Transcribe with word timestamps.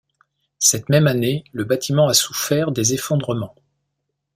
Cette 0.57 0.89
même 0.89 1.05
année 1.05 1.43
le 1.51 1.63
bâtiment 1.63 2.07
a 2.07 2.15
souffert 2.15 2.71
des 2.71 2.95
effondrements. 2.95 3.53